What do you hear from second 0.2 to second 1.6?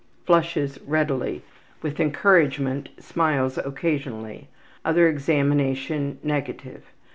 Flushes readily.